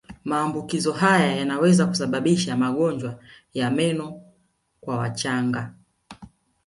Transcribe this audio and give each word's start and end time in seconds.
Maambukizo 0.25 0.91
haya 0.93 1.35
yanaweza 1.35 1.85
kusababisha 1.85 2.57
magonjwa 2.57 3.19
ya 3.53 3.71
meno 3.71 4.21
kwa 4.81 4.97
wachanga 4.97 5.73